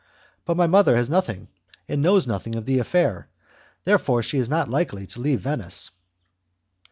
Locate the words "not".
4.49-4.67